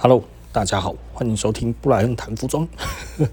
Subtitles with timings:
[0.00, 0.22] Hello，
[0.52, 2.68] 大家好，欢迎收听布莱恩谈服装。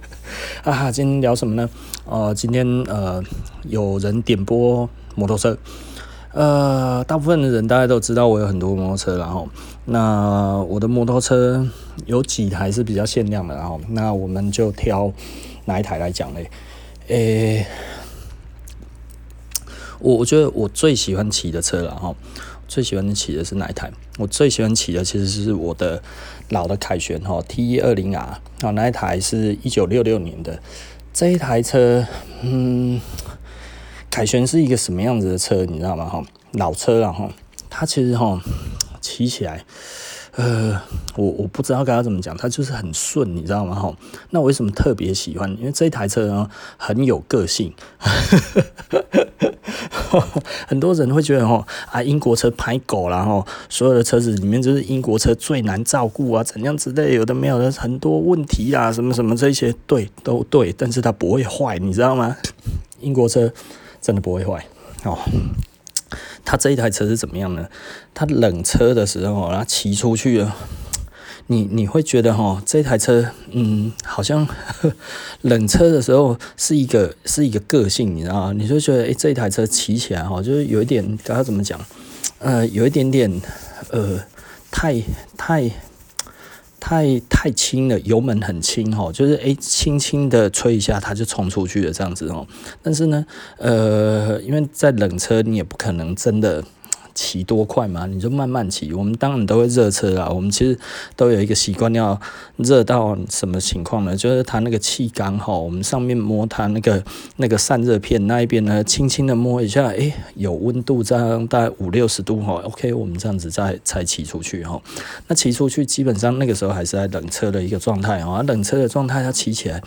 [0.65, 1.69] 啊，今天聊什么呢？
[2.05, 3.21] 呃，今天呃，
[3.65, 5.55] 有人点播摩托车。
[6.33, 9.47] 呃，大部分的人大家都知道我有很多摩托车，然后
[9.85, 11.63] 那我的摩托车
[12.07, 15.13] 有几台是比较限量的，然后那我们就挑
[15.65, 16.49] 哪一台来讲嘞？
[17.09, 17.67] 诶、
[19.99, 22.15] 我我觉得我最喜欢骑的车了哈。
[22.67, 23.91] 最喜欢骑的是哪一台？
[24.17, 26.01] 我最喜欢骑的其实是我的
[26.49, 28.19] 老的凯旋哈 T 二零 R
[28.61, 30.59] 啊，那一台是一九六六年的
[31.13, 32.05] 这一台车，
[32.41, 32.99] 嗯，
[34.09, 35.65] 凯旋是一个什么样子的车？
[35.65, 36.05] 你知道吗？
[36.05, 37.29] 哈，老车了哈，
[37.69, 38.41] 它其实哈
[39.01, 39.63] 骑起来。
[40.35, 40.79] 呃，
[41.15, 43.73] 我我不知道该要怎么讲，它就是很顺，你知道吗？
[43.73, 43.95] 哈，
[44.31, 45.49] 那我为什么特别喜欢？
[45.57, 47.73] 因为这台车呢很有个性，
[50.67, 62.35] 很多人会觉得哈啊英国车拍狗啦，然后所有的车子里面就是英国车最难照顾啊，怎样之类，有的没有的很多问题啊，什么什么这些，对，都对，但是它不会坏，你知道吗？
[62.99, 63.49] 英国车
[64.01, 64.65] 真的不会坏
[65.03, 65.17] 哦。
[66.45, 67.67] 它这一台车是怎么样呢？
[68.13, 70.55] 它冷车的时候，然后骑出去了，
[71.47, 74.47] 你你会觉得哈，这台车，嗯，好像
[75.41, 78.53] 冷车的时候是一个是一个个性，你知道吗？
[78.55, 81.79] 你就觉得，哎、这一台车骑起来哈，就是有一点，刚刚怎么讲？
[82.39, 83.41] 呃，有一点点，
[83.89, 84.19] 呃，
[84.69, 85.01] 太
[85.35, 85.71] 太。
[86.87, 92.45] 太太轻了，油门很轻哈，就是诶，轻轻的吹一下，它就冲出去了这样子哦。
[92.83, 93.25] 但是呢，
[93.57, 96.63] 呃，因为在冷车，你也不可能真的。
[97.15, 98.05] 骑多快嘛？
[98.05, 98.93] 你就慢慢骑。
[98.93, 100.29] 我们当然都会热车啊。
[100.29, 100.77] 我们其实
[101.15, 102.19] 都有一个习惯，要
[102.57, 104.15] 热到什么情况呢？
[104.15, 107.03] 就是它那个气缸哈，我们上面摸它那个
[107.37, 112.61] 那个散热片那一边呢，轻轻的摸一下，诶、有温度这样大概五六十度哈。
[112.65, 114.81] OK，我们这样子再才骑出去哈。
[115.27, 118.43] 那骑出去基本上那个时候还是在冷车的一个状态啊。
[118.43, 119.81] 冷车的状态，它骑起来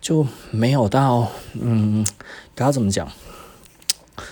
[0.00, 1.26] 就没有到
[1.60, 2.06] 嗯，
[2.54, 3.08] 该怎么讲？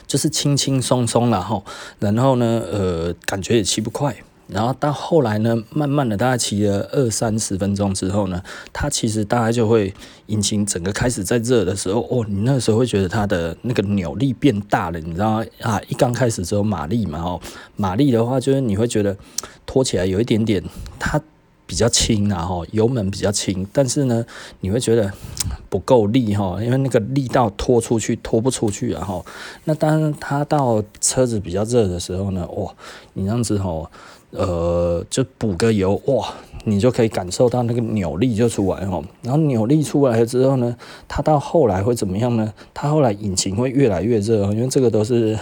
[0.06, 1.62] 就是轻轻松松了哈，
[1.98, 4.16] 然后呢，呃，感觉也骑不快，
[4.48, 8.42] 然后到后来呢，慢慢的大概骑了二三十分钟之后呢，
[8.72, 9.92] 它其实大概就会
[10.26, 15.44] 引擎整个开始在热的时候，哦，你那时候会觉得它的那个扭力变大了，你知道？
[15.60, 17.40] 啊，一刚开始只有马力嘛，哦，
[17.76, 19.16] 马力的话就是你会觉得
[19.64, 20.62] 拖起来有一点点
[20.98, 21.20] 它。
[21.66, 24.24] 比较轻啊，哈，油门比较轻，但是呢，
[24.60, 25.12] 你会觉得
[25.68, 29.24] 不够力哈，因为那个力道拖出去拖不出去啊，哈。
[29.64, 32.72] 那当然，它到车子比较热的时候呢，哇，
[33.14, 33.90] 你这样子哈，
[34.30, 36.32] 呃，就补个油，哇，
[36.64, 39.02] 你就可以感受到那个扭力就出来哈。
[39.22, 40.76] 然后扭力出来了之后呢，
[41.08, 42.54] 它到后来会怎么样呢？
[42.72, 45.36] 它后来引擎会越来越热，因为这个都是，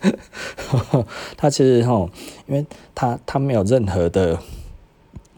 [1.36, 2.08] 它其实哈，
[2.46, 2.64] 因为
[2.94, 4.38] 它它没有任何的。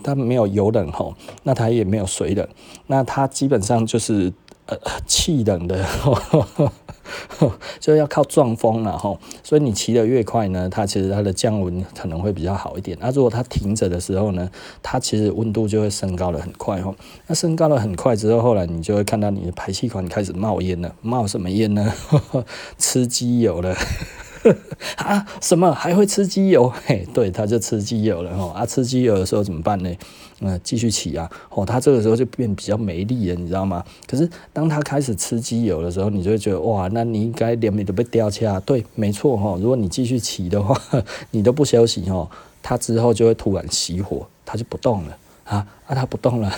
[0.05, 2.47] 它没有油冷吼，那它也没有水冷，
[2.87, 4.33] 那它基本上就是
[4.67, 4.77] 呃
[5.07, 6.15] 气冷的呵
[7.39, 9.19] 呵， 就要靠撞风了吼。
[9.43, 12.97] 所以你骑得越快呢，它其实它的降温可能会比较好一点。
[13.01, 14.49] 那如果它停着的时候呢，
[14.83, 16.95] 它其实温度就会升高得很快吼。
[17.27, 21.93] 那升高了很快之后，后来你就会看到你的排气管开始冒烟了，冒什么烟呢？
[22.79, 23.75] 吃机油了。
[24.97, 26.73] 啊，什么还会吃机油？
[26.87, 28.61] 嘿，对，他就吃机油了哈。
[28.61, 29.91] 啊，吃机油的时候怎么办呢？
[30.41, 31.31] 嗯，继续骑啊。
[31.51, 33.83] 哦，他这个时候就变比较没力了，你知道吗？
[34.07, 38.59] 可是当他开始吃机油的时候，你就会觉得哇，那你应该脸你都被叼起来。
[38.61, 39.57] 对，没错哈。
[39.61, 40.79] 如果你继续骑的话，
[41.31, 42.29] 你都不休息哈，
[42.63, 45.17] 他之后就会突然熄火，他就不动了。
[45.45, 46.51] 啊啊，他不动了，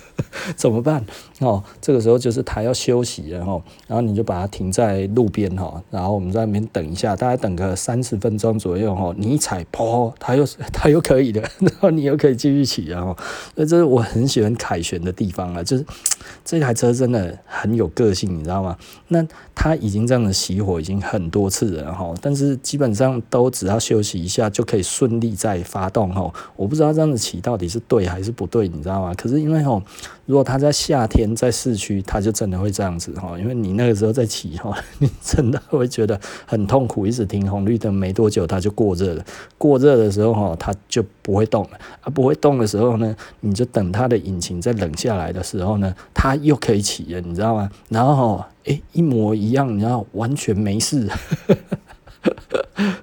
[0.56, 1.04] 怎么办？
[1.40, 13.14] 哦，这个时候就是他要休息了哈，然后你就把它停在路边哈，然后我们在那边等一下，大概等个三十分钟左右哈，你一踩，砰，它又它又可以的， 然后你又可以继续骑，然后，
[13.54, 15.84] 所以这是我很喜欢凯旋的地方了，就是
[16.44, 18.78] 这台车真的很有个性，你知道吗？
[19.08, 28.69] 那它已经这样子熄火已经很多次了哈，但是基本上都只要休息一下就可以顺利再发动哈，我不知道这样子骑到底是对还是不对。
[28.72, 29.12] 你知道吗？
[29.16, 29.82] 可是因为吼，
[30.26, 39.24] 如果他在夏天在市区，他就真的会这样子哈，因为你那个时候在骑哈， 你真的会觉得很痛苦，一直停红绿灯，没多久它就过热了。
[39.58, 41.78] 过热的时候哈，它就不会动了。
[42.00, 47.70] 啊，不会动的时候呢，你就等它的引擎再冷下来的时候呢，它又可以骑了，你知道吗？
[47.88, 51.08] 然后哈，诶，一模一样，你知道，完全没事。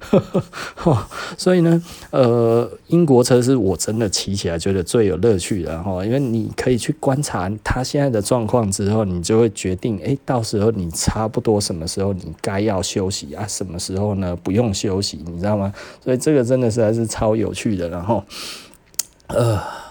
[1.37, 1.81] 所以呢，
[2.11, 15.73] 呃，英国车是我真的骑起来觉得最有乐趣的哈，因为你可以去观察它现在的状况之后，你就会决定，哎，到时候你差不多什么时候你该要休息啊，什么时候呢不用休息，你知道吗？
[16.03, 18.23] 所以这个真的是还是超有趣的，然后，
[19.27, 19.86] 呃。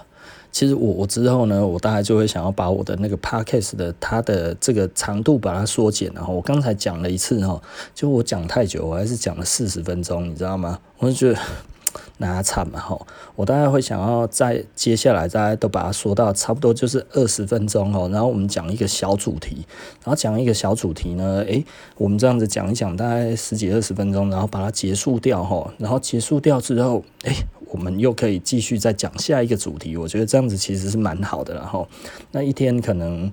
[0.56, 7.61] 其实我我之后呢，我大概就会想要把我的那个 podcast 的它的这个长度把它缩减，然后我刚才讲了一次哈，
[7.94, 10.79] 就我讲太久，我还是讲了四十分钟，你知道吗？
[10.97, 11.38] 我就觉得。
[12.19, 19.67] 那惨嘛吼，我大概会想要在接下来大家都把它说到差不多就是二十分钟哦，然后我们讲一个小主题，
[20.03, 21.64] 然后讲一个小主题呢，诶，
[21.97, 27.35] 我们这样子讲一讲大概十几二十分钟，然后把它结束掉吼，然后结束掉之后，诶，
[27.76, 31.87] 我们又可以继续再讲下一个主题，我觉得这样子其实是蛮好的，然后
[32.32, 33.31] 那一天可能。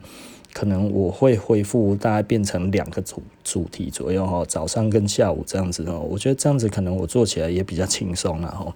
[0.56, 8.72] 可能我会恢复大概变成两个主主题左右哈，早上跟下午这样子哦，我觉得这样子可能我做起来也比较轻松了哈。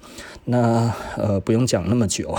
[0.46, 2.36] 那呃不用讲那么久，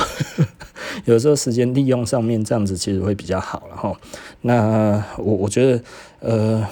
[1.07, 3.97] 有时候时间利用上面这样子其实会比较好了哈。
[4.41, 5.81] 那我我觉得
[6.19, 6.67] 呃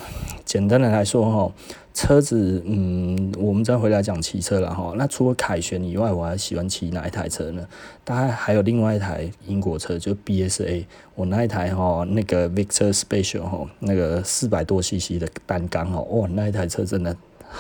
[0.45, 1.55] 简单的来说哈。
[1.97, 4.93] 车子，嗯，我们再回来讲骑车了哈。
[4.99, 7.67] 那除了凯旋以外，我还喜欢骑哪一台车呢？
[8.05, 10.85] 大概还有另外一台英国车，就 BSA。
[11.15, 17.17] 我那一台哈，那个 Victor Special 哈，那个四百多 CC 的单缸哦，哇，那一台车真的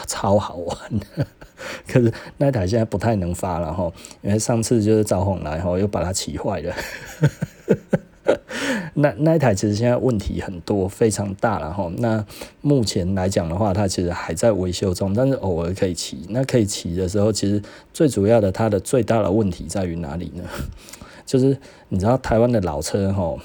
[0.06, 0.78] 超好玩。
[1.88, 3.90] 可是那一台现在不太能发了哈，
[4.20, 6.74] 因为上次就是遭风来哈，又把它骑坏了。
[8.94, 11.90] 那那一台其实现在问题很多，非常大了哈。
[11.98, 12.24] 那
[12.60, 16.26] 目前来讲的话，它其实还在维修中，但是偶尔可以骑。
[16.30, 17.62] 那可以骑的时候，其实
[17.92, 20.42] 最主要的它的最大的问题在于哪里呢？
[21.26, 21.58] 就是
[21.88, 23.36] 你知道台湾的老车哈，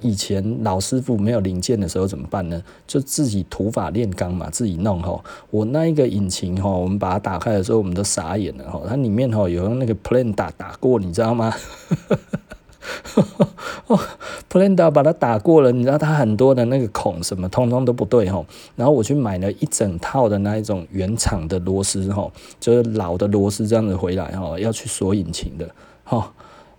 [0.00, 2.62] 以前老师傅没有零件的时候怎么办呢？
[2.86, 5.20] 就自己土法炼钢嘛，自己弄哈。
[5.50, 8.80] 我那一个引擎哈，我们把它打开的时候，我们都傻眼了哈。
[8.88, 11.52] 它里面哈有用那个 Plan 打打过，你知道吗？
[13.86, 13.98] 哦
[14.50, 18.44] ，Plenda 把它打过了，你知道它很多的那个孔什么通通都不对吼，
[18.74, 25.68] 然后我去买了一整套的那一种原厂的螺丝吼，就是老的螺丝这样子回来吼，要去锁引擎的
[26.04, 26.24] 吼。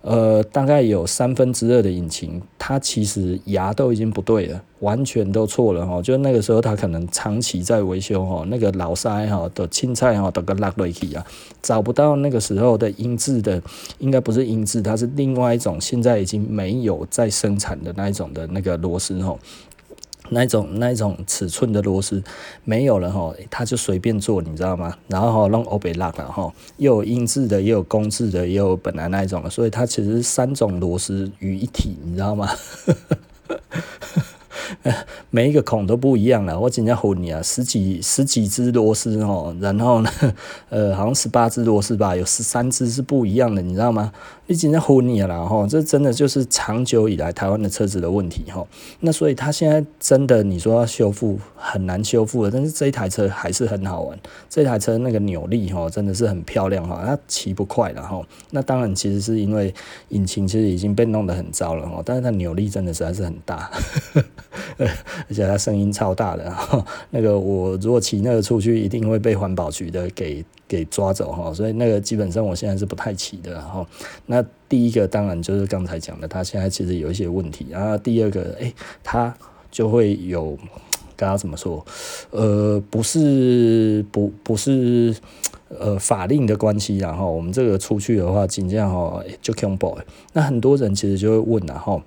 [0.00, 6.00] 呃，大概有三分之二的引擎，它其实牙都已经不对了，完全都错了哈。
[6.00, 11.26] 就那个时候，它可能长期在维修哈，那个老塞哈的青菜哈都给落落去啊，
[11.60, 13.60] 找不到那个时候的音质的，
[13.98, 19.36] 应该不是音质，它是另外一种，现在已经没有在生产的那一种的那个螺丝哈。
[20.30, 22.22] 那种那一种尺寸的螺丝
[22.64, 24.96] 没有了吼，他就随便做，你知道吗？
[25.08, 32.48] 然后哈弄欧贝拉了哈，又有英制的，也有公制的，也有本来那一种，所以它其实三种螺丝于一体，你知道吗？
[35.30, 40.10] 每一个孔都不一样了，我今天唬你啊，十几十几只螺丝哦，然后呢，
[40.68, 44.12] 呃，好像十八只螺丝吧，有十三只是不一样的，你知道吗？
[44.50, 48.66] 你今天唬你了哈，这真的就是长久以来台湾的车子的问题哈。
[49.00, 54.18] 那所以他现在真的你说要修复很难修复了，但是这一台车还是很好玩，
[54.48, 58.22] 这台车那个扭力哈真的是很漂亮哈，它骑不快了哈。
[58.50, 59.74] 那当然其实是因为
[60.08, 63.70] 引擎其实已经被弄得很糟了哈，但是它扭力真的实在是很大。
[64.78, 66.50] 而且它声音超大的，
[67.10, 73.86] 那个我如果骑那个出去，一定会被环保局的给给抓走哈，所以那个基本上我现在是不太骑的哈。
[74.26, 79.34] 那那第一个当然就是刚才讲的，他现在其实有一些问题，然后第二个，哎，他
[79.70, 80.56] 就会有，
[81.16, 81.84] 刚刚怎么说？
[82.30, 85.14] 呃，不是不不是
[85.68, 89.98] 呃法令的关系，然后我们这个出去的话，尽量哈就 combo。
[90.32, 92.00] 那很多人其实就会问然后。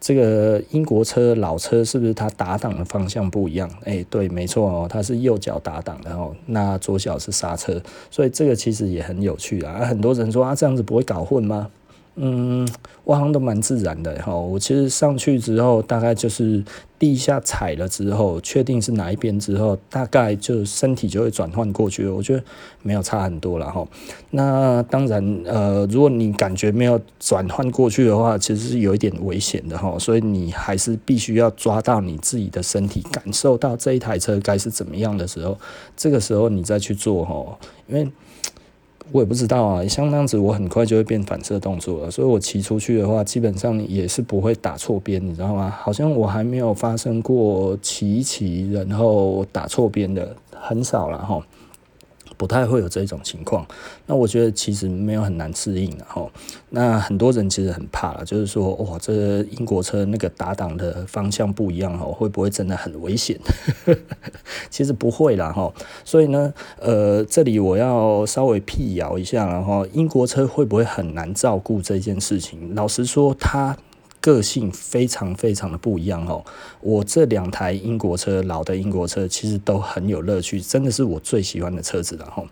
[0.00, 3.68] 这个英国车老车是不是它打档的方向不一样？
[3.82, 9.84] 哎，对，没错哦，它是右脚打档然后，那左脚是刹车，所以这个其实也很有趣啊。
[9.84, 11.68] 很多人说啊，这样子不会搞混吗？
[12.20, 12.68] 嗯，
[13.04, 14.34] 我好像都蛮自然的哈。
[14.34, 16.64] 我其实上去之后，大概就是
[16.98, 22.08] 地下踩了之后，确定是哪一边之后，大概就身体就会转换过去。
[22.08, 22.42] 我觉得
[22.82, 23.86] 没有差很多了哈。
[24.30, 29.96] 那当然，呃，如果你感觉没有转换过去的话，其实是有一点危险的哈。
[29.96, 35.56] 所以你还是必须要抓到你自己的身体，感受到这一台车该是怎么样的时候，
[35.96, 38.10] 这个时候你再去做哈，因为。
[39.10, 45.74] 我也不知道啊，像那样子，我很快就会变反射动作了，所以我骑出去的话，基本上也是不会打错边，你知道吗？
[45.80, 51.40] 好像我还没有发生过骑骑然后打错边的，很少了哈。
[52.38, 53.66] 不太会有这种情况，
[54.06, 56.24] 那我觉得其实没有很难适应的哈。
[56.70, 63.36] 那很多人其实很怕了，就是说哇，这英国车那个打档的方向不一样哈，会不会真的很危险？
[64.70, 65.70] 其实不会啦哈。
[66.04, 72.74] 所以呢，呃，这里我要稍微辟谣一下，然后英国车会不会很难照顾这件事情？
[72.74, 73.76] 老实说，它。
[74.28, 76.44] 个性非常非常的不一样哦。
[76.80, 82.44] 我这两台英国车，老的英国车，其实都很有乐趣，真的是我最喜欢的车子了哈。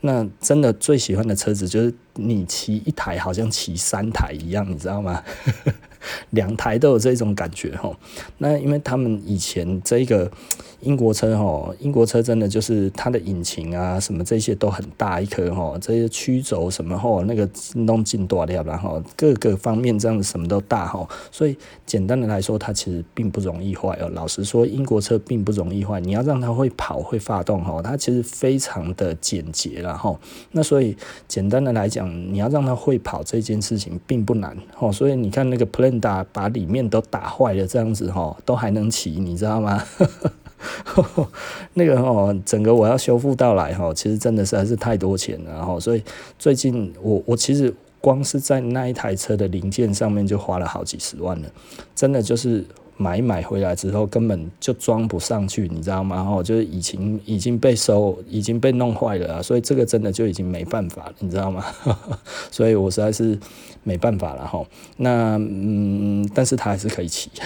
[0.00, 5.22] 那真的最喜欢的车子就是你骑一台好像骑三台一样，你知道吗？
[6.30, 7.90] 两台都有这种感觉哈。
[8.38, 10.30] 那因为他们以前这个。
[10.80, 21.54] 英国车哈，英国车真的就是它的引擎啊，什么这些都很大一颗哈，这些曲轴什么哈，那个弄进多掉然后各个方面这样子什么都大哈，所以
[21.84, 24.08] 简单的来说，它其实并不容易坏哦。
[24.14, 30.18] 老实说，英国车并不容易坏，你要让它会跑会发动哈，它其实非常的简洁然后，
[30.52, 30.96] 那所以
[31.28, 34.90] 简单的来讲，你要让它会跑这件事情并不难哦。
[34.90, 35.66] 所以你看那个
[35.98, 39.82] 打把里面都打坏了这样子哈，都还能骑，你知道吗？
[41.72, 46.02] 那个哦，整个我要修复到来哈，其实真的实在是太多钱了哈，所以
[46.38, 51.48] 最近我我其实光是在那一台车的零件上面就花了好几十万了，
[51.94, 52.64] 真的就是
[53.00, 56.22] 买买回来之后根本就装不上去，你知道吗？
[56.22, 61.64] 哈，就是已经已经被收，已经被弄坏了，所以这个真的就已经没办法了，你知道吗？
[62.52, 63.38] 所以我实在是
[63.84, 64.62] 没办法了哈。
[64.98, 67.30] 那嗯，但是它还是可以骑。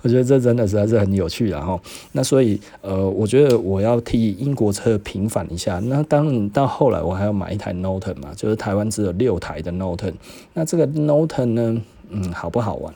[0.00, 1.78] 我觉得这真的实在是很有趣，然后
[2.12, 5.78] 那所以呃，我觉得我要替英国车平反一下。
[5.80, 10.14] 那当然到后来我还要买一台 Note N 嘛，就是台湾只有六台的 Note N。
[10.54, 12.92] 那这个 Note N 呢，嗯，好不好玩？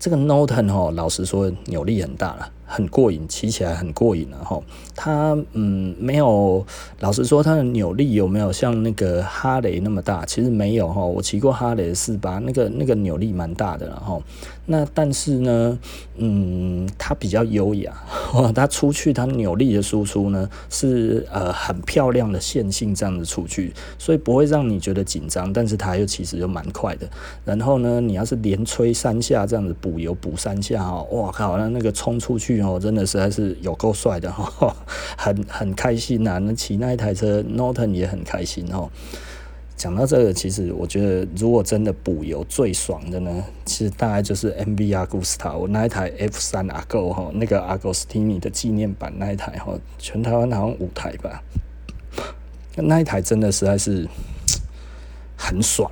[0.00, 2.50] 这个 Norton 哦，老实说扭力很大了。
[2.72, 4.62] 很过瘾，骑起来很过瘾，然后
[4.94, 6.64] 它嗯没有，
[7.00, 10.24] 老实说它的扭力有没有像那个哈雷那么大？
[10.24, 14.22] 其实没有哈，我骑过哈雷四八，那个那个扭力蛮大的，然后
[14.66, 15.76] 那但是呢，
[16.16, 17.92] 嗯，它比较优雅，
[18.54, 27.08] 它出去它扭力的输出呢是呃很漂亮的线性这样子出去，所以不会让你觉得紧张，但是它又其实又蛮快的。
[27.44, 32.59] 然后呢，你要是连吹三下这样子补油补三下哈，哇靠，那那个冲出去。
[32.62, 34.74] 哦，真的实在是有够帅的哈，
[35.16, 36.38] 很很开心呐。
[36.38, 38.88] 那骑那一台车，Norton 也很开心哦。
[39.76, 45.56] 讲到这个，其实我觉得，如果真的补油最爽的呢，其实大概就是 MVR Gusta。
[45.56, 51.42] 我那一台 F 三 Ago 哈，那个 Agostini 的纪念版那一台哈，全台湾好像五台吧。
[52.76, 54.06] 那一台真的实在是
[55.34, 55.90] 很爽。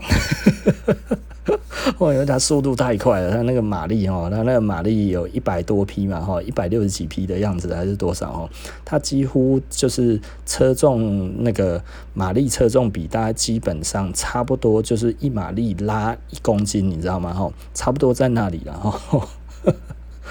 [1.98, 8.50] 哦，因为它速度太快了，它那个马力哦，它那个马力有一百多匹嘛，哈，一百六十几匹的样子还是多少哦？
[8.84, 11.82] 它几乎就是车重那个
[12.14, 17.32] 马力车重比，大家基本上差不多就是一马力拉一公斤，你知道吗？
[17.32, 19.28] 哈，差不多在那里了哈。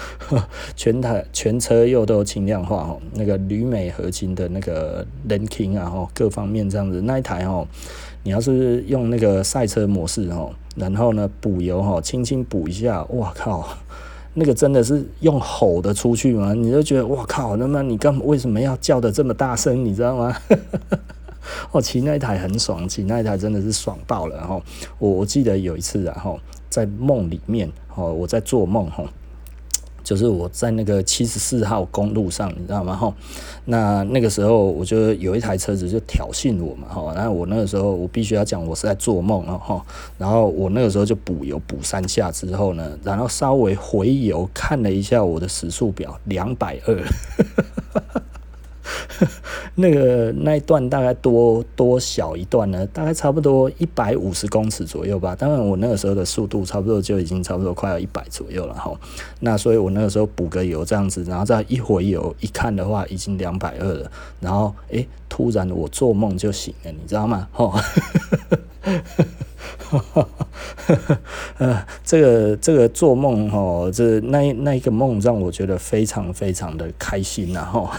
[0.76, 7.66] 全台全车又都轻量化哦，那个铝镁合金的那个 linking 啊，哈，各方面这样子，那一台哦。
[8.24, 13.66] 你要是用那个赛车模式哦，然后呢补油哈，轻轻补一下，哇靠，
[14.34, 16.52] 那个真的是用吼的出去吗？
[16.52, 19.82] 你就觉得哇靠，那么你干为什么要叫的这么大声？
[19.82, 20.36] 你知道吗？
[21.72, 24.36] 哦，骑那一台很爽，骑那一台真的是爽爆了。
[24.36, 24.62] 然后
[24.98, 26.38] 我我记得有一次，然后
[26.68, 29.04] 在梦里面哦，我在做梦哈。
[30.08, 32.96] 就是我在那个七十四号公路上，你知道吗？
[32.96, 33.12] 哈，
[33.66, 39.84] 那那个时候我就有一台车子就挑衅我嘛，吼，然后我那个时候我必须要讲我是在做梦了，哈，
[40.16, 47.04] 然后我那个时候就补油补三下之后呢，然后稍微回油看了一下我的时速表，两百二。
[49.76, 52.86] 那个那一段大概多多小一段呢？
[52.88, 55.34] 大概差不多一百五十公尺左右吧。
[55.34, 58.92] 当然，我那个时候的速度差不多就已经差不多快要一百左右了哈。
[59.40, 64.10] 那所以我那个时候补个油这样子，然后再一回油一看的话，已经两百二了。
[64.40, 67.48] 然后诶，突然我做梦就醒了，你知道吗？
[67.52, 67.72] 哈
[71.58, 77.98] 呃，这个这个做梦哈，这那那一个梦让我觉得非常非常的开心呐哈。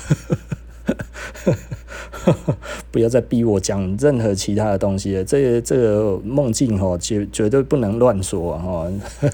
[2.92, 5.24] 不要再逼我讲任何其他的东西了。
[5.24, 8.88] 这个这个梦境哦，绝绝对不能乱说啊！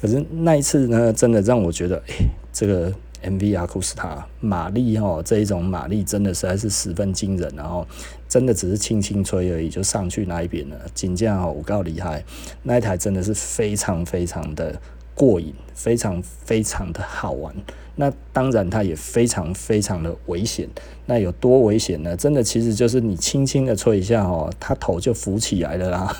[0.00, 2.14] 可是那一次呢，真的让我觉得，哎，
[2.52, 7.52] 这个 MV 阿库斯塔马力哦，这一种马力真的实在是十分惊人。
[7.56, 7.86] 然后
[8.28, 10.76] 真的只是轻轻吹而已，就上去那一边了。
[10.94, 12.24] 紧张哦，我够厉害，
[12.64, 14.80] 那一台真的是非常非常的
[15.14, 17.54] 过瘾，非常非常的好玩。
[17.96, 20.68] 那当然，它也非常非常的危险。
[21.06, 22.16] 那有多危险呢？
[22.16, 26.16] 真的，其实就是你轻轻的吹一下哦，它头就浮起来了啦。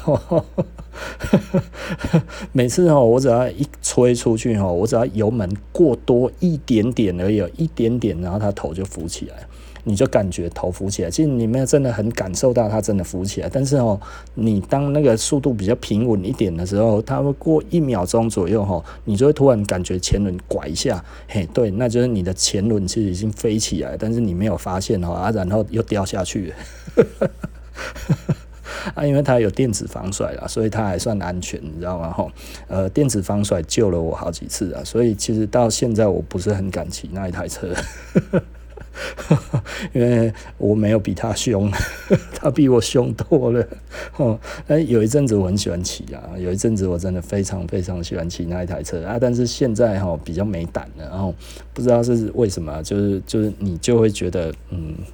[2.52, 9.47] 每次哦，我只要一吹出去哦，我只要油门过多一点点而已，一点点，然后它头就浮起来。
[9.85, 11.11] 你就感觉头浮起来。
[11.11, 14.00] 其实你没有真的很感受到它真的浮起来，但是哦，
[14.35, 26.57] 你当那个速度比较平稳一点的时候，它会过一秒钟左右哈，你就会突然感觉前轮拐一下，嘿，对，那就是你的前轮其实已经飞起来，但是你没有发现哦啊，然后又掉下去了。
[28.95, 32.11] 啊，因为它有电子防甩啦，所以它还算安全，你知道吗？
[32.12, 32.31] 吼，
[32.69, 37.69] 呃，电子防甩救了我好几次啊，所以其实到现在我不是很敢骑那一台车，
[39.93, 41.71] 因为我没有比他凶，
[42.35, 43.67] 他比我凶多了。
[44.17, 51.35] 哦，哎，有一阵子我很喜欢骑啊，有一阵子我真的非常非常喜欢骑那一台车啊，但是现在哈比较没胆了，然后
[51.73, 54.95] 不知道是为什么，就是就是你就会觉得嗯。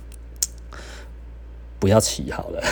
[1.81, 2.63] 不要骑好了，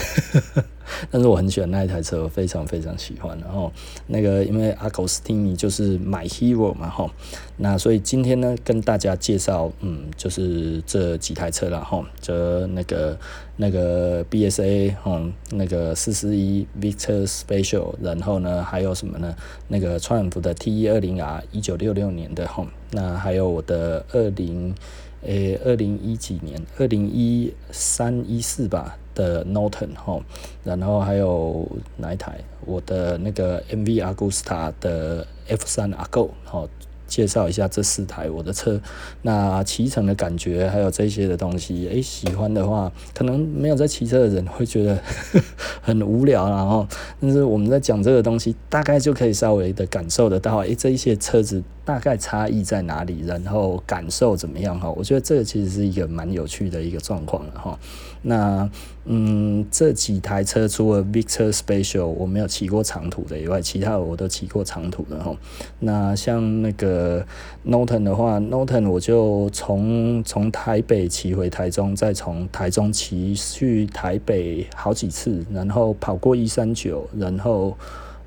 [1.11, 3.39] 但是我很喜欢那一台车，非常非常喜欢。
[3.41, 3.73] 然后
[4.07, 7.11] 那个因为 Agostini 就是 My Hero 嘛，吼，
[7.57, 13.19] 那所以今天呢跟大家介绍，嗯，就是这几台车了，吼，就那个
[13.57, 19.35] 那个 BSA，嗯，那个四四一 Victor Special，然后呢还有什么呢？
[19.69, 24.75] 那个穿粉服的 T 一二零 R，一九六六年的，吼，那还有我的二零。
[25.23, 30.23] 诶，二零一几年，二零一三一四吧的 Norton 吼，
[30.63, 32.39] 然后还有哪一台？
[32.65, 36.69] 我的那个 MV Agusta 的 F 三 Argo 吼。
[37.09, 38.79] 介绍一下这四台我的车，
[39.23, 44.99] 那骑乘的感觉还有这些的东西，诶，喜欢的话，可能没有在骑车的人会觉得
[45.81, 46.87] 很无聊，然后，
[47.19, 54.91] 但是我们在讲这个东西，大概就可以稍微的感受得到，诶，这一些车子大概差异在哪里，然后感受怎么样哈？
[54.91, 57.79] 我觉得这个其实是一个蛮有趣的一个状况了哈。
[58.21, 58.69] 那
[59.07, 65.35] 嗯，这几台车除了 Victor Special 我没有骑过长途的以外，其他的我都骑过长途的哈。
[65.79, 67.25] 那像那个
[67.65, 77.75] Norton 的话，Norton 我就从从台北骑回台中，再从台中骑去台北好几次，然后跑过一三九，然后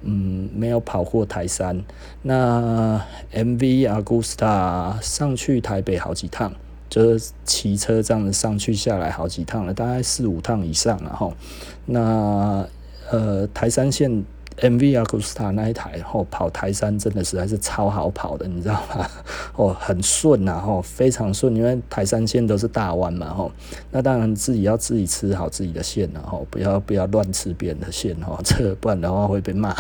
[0.04, 1.84] 嗯没有跑过台山。
[2.22, 3.02] 那
[3.34, 6.54] MV Agusta 上去台北好几趟。
[6.90, 11.32] 就是骑车这样子上去下来好几趟了，大概四五趟以上了哈。
[11.86, 12.68] 那
[13.10, 14.26] 呃台山线
[14.62, 19.08] MV Agusta 那一台哦跑台山真的实在是超好跑的，你知道吗？
[19.58, 23.52] 哦，很顺呐吼，非常顺，因为台山线都是大弯嘛吼。
[23.92, 29.76] 那当然自己要自己吃好自己的线然后不要不要乱吃别人的线哦， 这不然的话会被骂。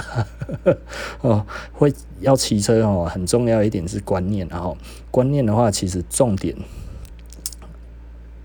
[1.21, 4.75] 哦，会要骑车哦，很重要一点是观念然后
[5.09, 6.55] 观念的话其实重点。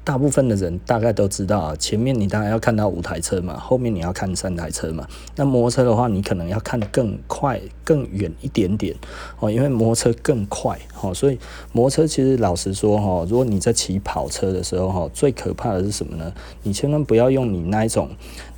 [0.06, 5.04] 大部分的人大概都知道啊，前面你当然要看到五台车嘛，后面你要看三台车嘛。
[5.34, 8.94] 那摩托车的话，你可能要看更快、更远一点点
[9.40, 11.36] 哦，因为摩托车更快哦，所以
[11.72, 16.32] 摩托车其实老实说哈，如果你在骑跑车的时候哈，最可怕的是什么呢？
[16.62, 18.08] 你千万不要用你那一种。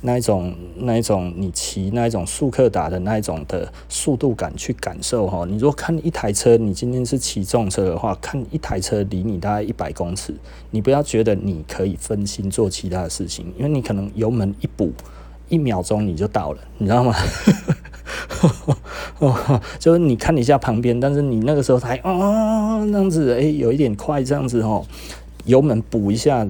[0.01, 5.45] 那一种、那一种，你骑那一种速克达的那一种的速度感去感受哈。
[5.45, 10.33] 你如果看一台车，你今天是骑重车的话，看一台车离你大概一百公尺，
[10.71, 14.93] 你不要觉得你可以分心做其他的事情，因为你可能油门一补，
[15.49, 17.13] 一秒钟你就到了，你知道吗？
[19.79, 24.85] 就是你看一下旁边，但是你那个时候才啊那样子，哎，有一点快这样子哦，
[25.43, 26.47] 油门补一下。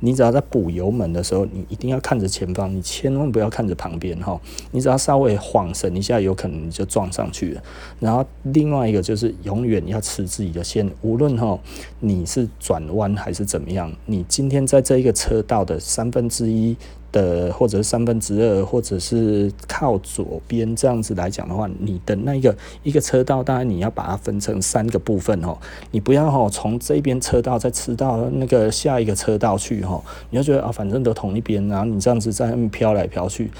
[0.00, 4.40] 你只要在补油门的时候，你一定要看着前方，你千万不要看着旁边哈。
[4.72, 7.62] 你只要稍微晃神一下，有可能你就撞上去了。
[8.00, 11.58] 然后另外一个就是永远要吃自己的线，无论哈
[12.00, 16.76] 你是转弯还是怎么样，你今天在这一个车道的三分之一。
[17.12, 25.56] 的或者是三分之二，或者是靠左边这样子来讲的话，你的那个一个车道，当然你要把它分成三个部分哦。
[25.90, 33.50] 你不要哦，从这边车道再吃到那个下一个车道去哈，你要觉得啊，反正都同一边，然后你这样子在那飘来飘去。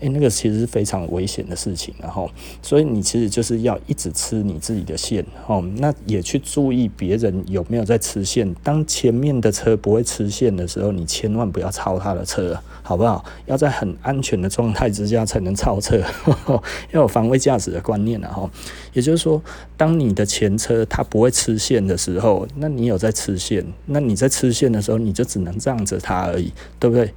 [0.00, 2.30] 诶、那个其实是非常危险的事情，然后，
[2.62, 8.54] 所以你其实就是要一直吃你自己的线，哦，那也去注意别人有没有在吃线。
[8.62, 12.56] 当前面的车不会吃线的时候，你千万不要超他的车，
[12.88, 13.22] 好不好？
[13.44, 16.02] 要在很安全的状态之下才能超车，
[16.92, 18.48] 要有防卫驾驶的观念，然后，
[18.94, 19.42] 也就是说，
[19.76, 27.12] 当你的前车它不会吃线的时候，那你有在吃线，那你在吃线的时候，你就只能让着它而已，对不对？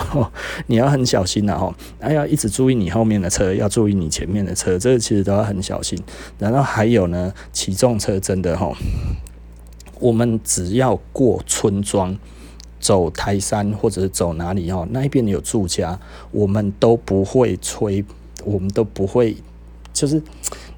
[0.68, 1.74] 你要很小心，然后。
[2.00, 5.98] 要一直注意你后面的车，要注意你前面的车，这个其实都要很小心。
[6.38, 8.72] 然后还有呢，骑重车真的哈，
[10.00, 12.16] 我们只要过村庄，
[12.82, 15.98] 走台山或者是走哪里哦，那一边有住家，
[16.32, 18.04] 我们都不会催，
[18.44, 19.36] 我们都不会，
[19.92, 20.20] 就是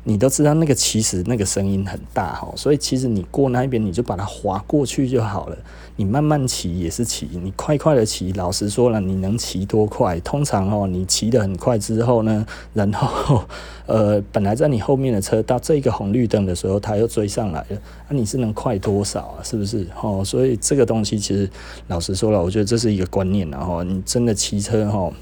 [0.05, 5.57] 你都知道那个其实那个声音很大哈，所以其实你过那边你就把它划过去就好了。
[5.97, 10.19] 你慢慢骑也是骑，你快快的骑，老实说了，你能骑多快？
[10.21, 13.45] 通常哦，你骑得很快之后呢，然后
[13.87, 17.79] 呃，本来在你后面的车到这个红绿灯的时候，他又追上来了，
[18.09, 19.43] 那、你是能快多少啊？
[19.45, 19.87] 是不是？
[20.03, 21.49] 哦，所以这个东西其实
[21.87, 25.13] 老实说了，我觉得这是一个观念，然后你真的骑车哈，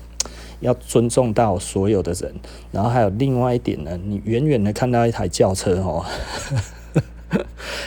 [0.61, 2.35] 要尊重到所有的人，
[2.70, 6.02] 然后还有另外一点呢，你远远的看到一台轿车哦。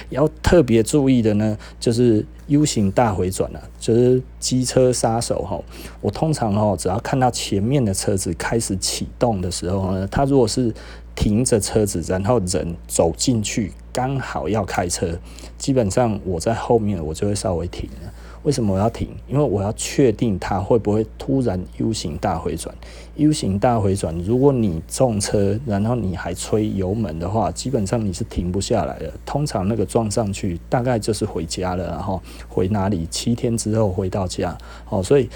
[0.09, 5.59] 要特别注意的呢，就是 U 型大回转啊，就是机车杀手哈。
[6.01, 10.73] 我通常哈，只要看到前面的车子开始启动的时候呢，他如果是
[11.15, 15.17] 停着车子，然后人走进去，刚好要开车，
[15.57, 18.11] 基本上我在后面我就会稍微停了。
[18.45, 19.09] 为什么我要停？
[19.27, 22.73] 因为我要确定它会不会突然 U 型大回转。
[23.15, 29.11] U 型大回转，如果你撞车，然后你还吹油门的话，基本上你是停不下来的。
[29.25, 33.07] 通常那个撞上去，大概就是回家了，然后回哪里？
[33.09, 34.55] 七天之后回到家。
[34.89, 35.27] 哦，所以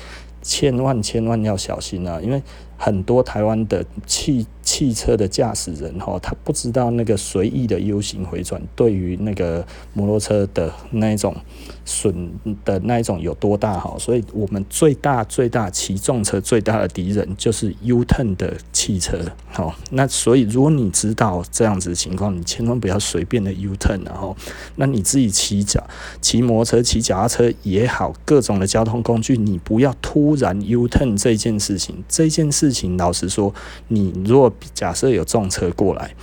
[0.43, 2.19] 千万千万要小心啊！
[2.22, 2.39] 因为
[2.81, 11.35] 很多台湾的汽汽车的驾驶人哈，他不知道那个随意的 U 型回转对于那个摩托车的那一种
[11.83, 12.31] 损
[12.63, 19.19] 的那一种有多大哈，所以我们最大最大骑重车最大的敌人就是 U turn 的汽车。
[19.51, 24.37] 好，那所以如果你知道这样子的情况，你千万不要随便的 U turn，然后
[24.75, 25.83] 那你自己骑脚
[26.21, 32.03] 骑摩托车、骑脚踏车也好，各种的交通工具，你不要突然 U turn 这件事情。
[32.07, 33.53] 这件事事情老实说，
[33.88, 36.13] 你如果假设有撞车过来，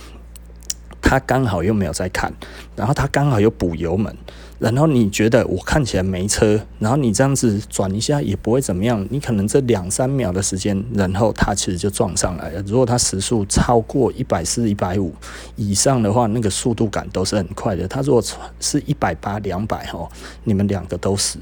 [1.01, 2.33] 他刚好又没有在看，
[2.75, 4.15] 然后他刚好又补油门。
[4.59, 12.63] 然后你觉得我看起来没车，然后你这样子转一下也不会怎么样，你可能这两三秒的时间，然后它其实就撞上来了。
[12.65, 15.13] 如果它时速超过一百四、一百五
[15.55, 17.87] 以上的话，那个速度感都是很快的。
[17.87, 18.23] 它如果
[18.59, 20.09] 是一百八、两百哦，
[20.43, 21.39] 你们两个都死，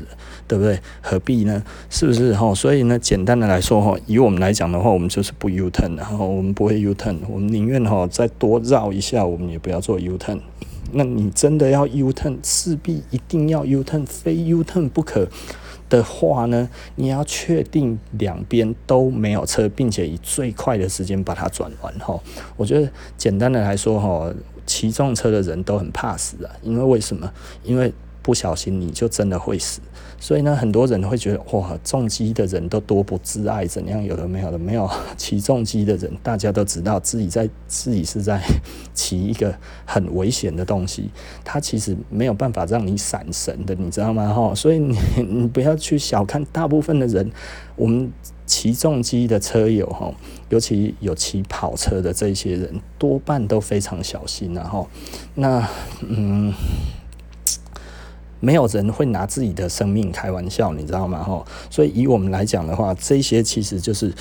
[0.47, 0.79] 对不对？
[1.01, 1.63] 何必呢？
[1.89, 2.53] 是不是吼？
[2.53, 10.41] 所以呢，简单的来说哈，以我们来讲的话，我们就是不 U turn，然后我们不会 U turn，我们宁愿哈再多绕一下，我们也不要做 U turn。
[10.91, 15.27] 那你真的要 U turn，势必一定要 U turn，非 U turn 不可
[15.89, 22.19] 的话呢，你要确定两边都没有车，并且以最快的时间把它转完哈。
[22.57, 24.33] 我觉得简单的来说哈，
[24.65, 27.31] 骑重车的人都很怕死啊，因为为什么？
[27.63, 27.93] 因为
[28.25, 29.79] 不小心你就真的会死。
[30.17, 34.03] 所以呢，很多人会觉得哇，重机的人都多不自爱，怎样？
[34.03, 38.41] 有的没有的，没有骑重机的人，大家都知道自己在自己是在
[38.95, 39.53] 骑一个
[39.85, 41.11] 很危险的东西，
[41.43, 44.33] 他其实没有办法让你闪神的，你知道吗？
[44.33, 44.97] 哈，所以你
[45.29, 47.29] 你不要去小看大部分的人，
[47.75, 48.11] 我们
[48.47, 50.11] 骑重机的车友哈，
[50.49, 54.87] 尤其有骑跑车的这些人，多半都非常小心，然后
[55.35, 55.69] 那
[56.07, 56.51] 嗯。
[58.45, 61.23] 没有人会拿自己的生命开玩笑，你知道吗？
[61.23, 64.13] 哈，所以以我们来讲的话，这些其实就是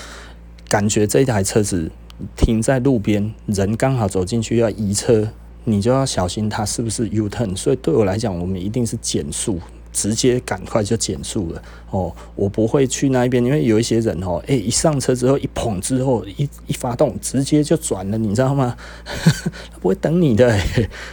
[0.67, 1.91] 感觉这台车子
[2.35, 5.29] 停在路边，人刚好走进去要移车，
[5.65, 7.55] 你就要小心它是不是 U turn。
[7.55, 9.61] 所以对我来讲，我们一定是减速。
[9.95, 18.77] 直接赶快就减速了哦，我不会去那一边，因为有一些人哦，诶、一上车之后一捧之后一一发动，直接就转了，你知道吗？
[19.07, 20.51] 他不会等你的，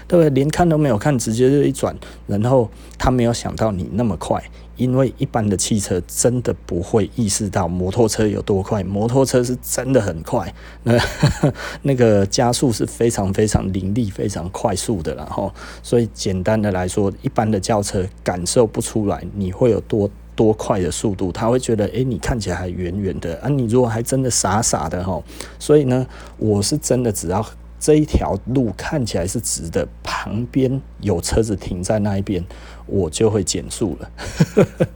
[0.08, 0.30] 对不对？
[0.32, 4.44] 连看都没有看，直接就一转，然后他没有想到你那么快。
[4.82, 11.00] 因为一般的汽车真的不会意识到摩托车有多快，摩托车是真的很快，那
[11.84, 25.22] 那个加速是非常非常凌厉、非常快速的，然后所以简单的来说，一般的轿车感受不出来你会有多多快的速度，他会觉得，诶，你看起来还远远的啊，你如果还真的傻傻的哈，
[25.60, 26.08] 所以呢，
[26.40, 27.46] 我是真的只要。
[27.82, 32.46] 这一条路看起来是直的，旁边有车子停在那一边，
[32.86, 34.88] 我就会减速了。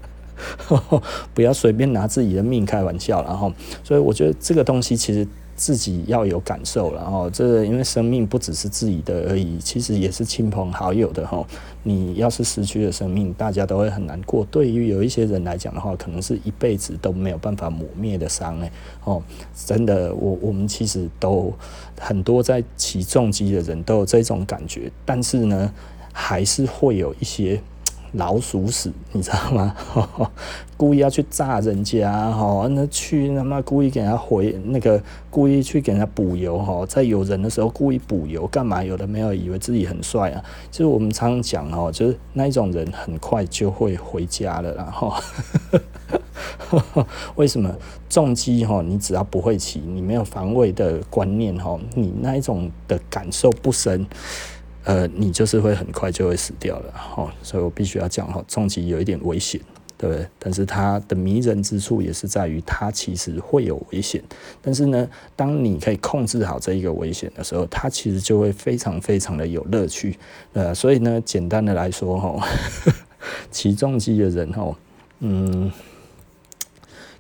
[1.34, 3.52] 不要随便拿自己的命开玩笑，然后，
[3.84, 5.28] 所以我觉得这个东西其实。
[5.56, 11.46] 自己要有感受，了哦这因为生命不只是自己的而已，其实也是亲朋好友的哈。
[11.84, 14.46] 你要是失去了生命，大家都会很难过。
[14.52, 18.72] 对于有一些人来讲的话，可能是一辈子都没有办法抹灭的伤哎
[19.04, 19.24] 哦，
[19.66, 21.54] 真的，我我们其实都
[22.00, 25.72] 很多在骑重机的人都有这种感觉，但是呢，
[26.12, 27.62] 还是会有一些。
[28.16, 29.76] 老鼠屎， 你知道吗？
[30.78, 38.84] 故意要去炸人家，哈，那去他妈故意给人家回那个，故意去给人家补油，哈，在有人的时候故意补油，干嘛？
[38.84, 40.44] 有的没有，以为自己很帅啊。
[40.70, 45.14] 就是我们常常讲，哦，就是那一种人很快就会回家了，然后，
[47.36, 47.74] 为什么
[48.10, 48.66] 重击？
[48.66, 54.06] 哈，你只要不会骑，你没有防卫的观念，哈，你那一种的感受不深。
[54.86, 59.60] 呃，你就是会很快就会死掉了，哈，所以我必须要讲，哈，重疾有一点危险，
[59.98, 60.28] 对不对？
[60.38, 64.24] 但是它的迷人之处也是在于它其实会有危险，
[64.62, 70.18] 但是呢，当你可以控制好这一个危险的时候，它其实就会非常非常的有乐趣，
[70.54, 72.48] 呃，所以呢，简单的来说，哈，
[73.50, 74.76] 骑重机的人，哈，
[75.20, 75.72] 嗯。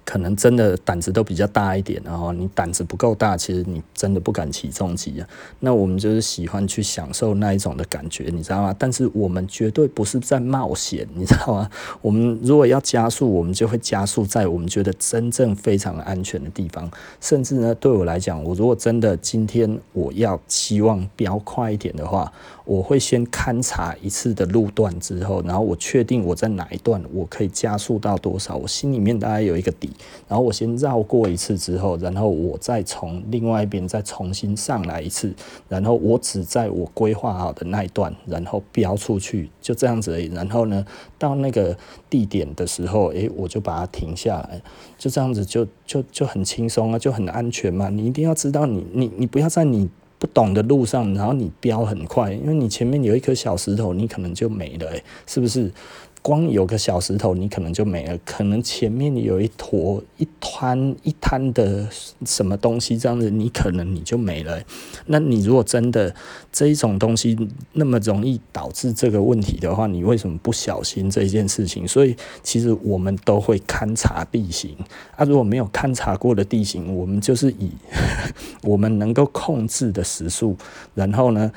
[0.05, 5.27] 可能真的胆子都比较大一点，然后你胆子不够大，其实你真的不敢骑重机啊。
[5.59, 8.73] 那我们就是喜欢去享受那一种的感觉，你知道吗？
[8.77, 11.69] 但是我们绝对不是在冒险，你知道吗？
[12.01, 16.89] 我们如果要加速，我们就会加速在我们觉得真正非常安全的地方。
[17.19, 22.31] 甚至呢，对我来讲，我如果真的今天我要希望飙快一点的话，
[22.65, 29.91] 我会先勘察一次的路段之后，然后我确定我在哪一段我可以加速到多少，我心里面大概有一个底。
[30.27, 35.33] 然后我先绕过一次之后，然后我再从另外一边再重新上来一次，
[35.69, 40.25] 然后我只在我规划好的那一段，然后飙出去，就这样子而已。
[40.33, 40.83] 然后呢，
[41.19, 41.77] 到那个
[42.09, 44.61] 地点的时候，诶，我就把它停下来，
[44.97, 47.89] 就这样子就就就很轻松啊，就很安全嘛。
[47.89, 54.91] 你一定要知道，你你你不要在你不懂的路上，然后你飙很快，因为你前面有一颗小石头，你可能就没了，
[55.25, 55.71] 是不是？
[56.25, 58.17] 光有个小石头，你可能就没了。
[58.25, 61.87] 可能前面有一坨、一滩、一滩的
[62.25, 64.59] 什么东西，这样子你可能你就没了。
[65.05, 66.15] 那你如果真的
[66.51, 67.37] 这一种东西
[67.73, 71.87] 那么容易导致这个问题的话，你为什么不小心这件事情？
[71.87, 74.75] 所以其实我们都会勘察地形
[75.15, 75.23] 啊。
[75.25, 77.69] 如果没有勘察过的地形，我们就是以
[78.65, 80.57] 我们能够控制的时速，
[80.95, 81.51] 然后呢，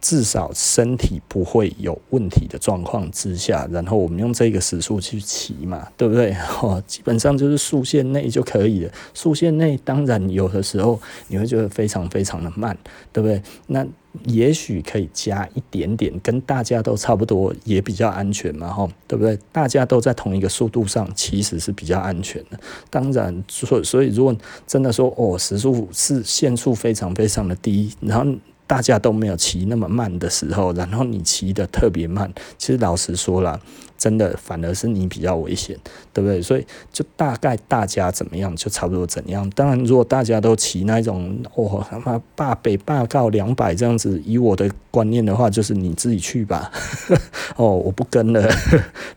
[0.00, 6.34] 至少身体不会有问题的状况之下，然后我们用这个时速去骑嘛，对不对？
[6.62, 8.92] 哦，基本上就是速线内就可以了。
[9.12, 12.76] 速线内当然有的时候你会觉得非常非常的慢，
[13.12, 13.42] 对不对？
[13.66, 13.86] 那
[14.24, 19.38] 也许可以加一点点，跟大家都差不多，也比较安全嘛，哈，对不对？
[19.52, 22.58] 大家都在同一个速度上，其实是比较安全的。
[22.88, 24.34] 当然，所所以如果
[24.66, 28.32] 真的说哦，时速是限速非常非常的低，然后。
[28.70, 33.60] 大家都没有骑那么慢的时候，然后你骑得特别慢，其实老实说了。
[34.00, 35.76] 真的反而是你比较危险，
[36.14, 36.40] 对不对？
[36.40, 39.48] 所以就大概大家怎么样，就差不多怎样。
[39.50, 46.72] 当然，如果大家都骑那一种哦他妈霸北霸告两百这样子，以我的观念的话，就是你自己去吧。
[47.56, 48.40] 哦，我不跟了，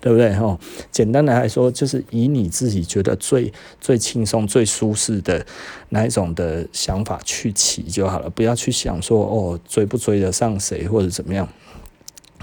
[0.01, 0.35] 对不对？
[0.35, 0.59] 哦，
[0.91, 5.45] 简单的来说，就是以你自己觉得最最轻松、最舒适的
[5.89, 11.47] 那一种的想法去骑就好了，不要去想说哦追不追得上谁或者怎么样。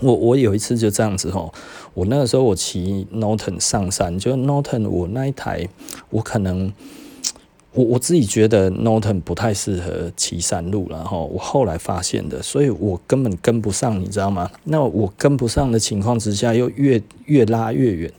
[0.01, 1.53] 我我有一次就这样子吼，
[1.95, 5.69] 我那个时候我骑 Norton 上山，就 Norton 我那一台，
[6.11, 6.73] 我可能
[7.73, 14.51] 我我自己觉得 Norton 不太适合骑山路了哈，我后来发现的，所以我根本跟不上，你知道吗？
[14.65, 18.13] 那我跟不上的情况之下，又越越拉越远。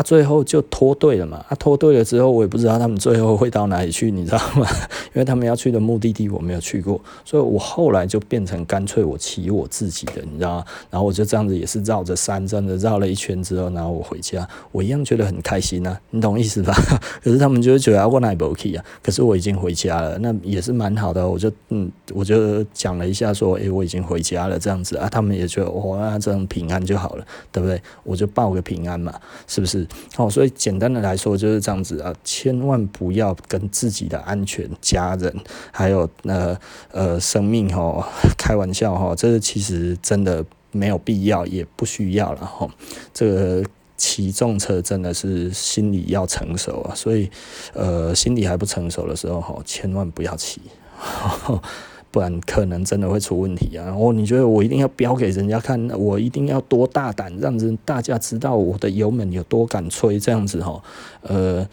[0.00, 1.44] 啊，最后就脱队了嘛。
[1.48, 4.66] 啊，脱队了之后，我也不知道他们最后会到哪里去，你知道吗？
[5.12, 10.64] 因为他们要去的目的地我没有去过，所以我后来就变成干脆我骑我自己的，你知道吗？
[10.88, 16.72] 然后我就这样子也是绕着山，真的绕了一圈之后，然后我回家，我一样觉得很开心啊，你懂意思吧？
[17.22, 18.82] 可是他们就会觉得我哪不 OK 啊？
[19.02, 21.28] 可是我已经回家了，那也是蛮好的。
[21.28, 27.80] 我就嗯，我就讲了一下说，诶、我已经回家了，这样子啊，他们也觉得哇，那这样平安就好了，对不对？
[28.04, 29.12] 我就报个平安嘛，
[29.46, 29.86] 是不是？
[30.16, 35.34] 哦，所以简单的来说就是这样子啊，千万不要跟自己的安全、家人
[35.70, 36.56] 还有呃
[36.90, 38.04] 呃生命哦
[38.36, 42.68] 开玩笑哈，这个其实真的没有必要，也不需要了哈。
[43.12, 43.64] 这个
[43.96, 47.30] 骑重车真的是心理要成熟啊，所以
[47.72, 50.60] 呃心理还不成熟的时候哈，千万不要骑。
[52.10, 53.86] 不然可能真的会出问题啊！
[53.86, 60.82] 然后你觉得我一定要标给人家看，我一定要多大胆，让人大家知道我的油门有多敢吹，这样子哈，
[61.22, 61.68] 呃。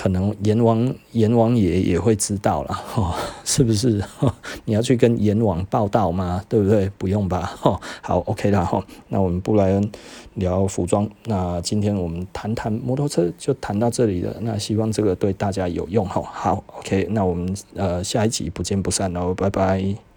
[0.00, 4.02] 可能阎王阎王爷也会知道了， 哦，是不是？
[4.64, 6.42] 你要去跟阎王报道吗？
[6.48, 6.90] 对不对？
[6.96, 8.82] 不用吧， 哦，好，OK 了，哈。
[9.08, 9.92] 那我们布莱恩
[10.36, 14.34] 聊服装，那今天我们谈谈摩托车就谈到这里了。
[14.40, 16.22] 那希望这个对大家有用，哈。
[16.32, 20.09] 好，OK，那我们呃下一集不见不散喽，拜拜。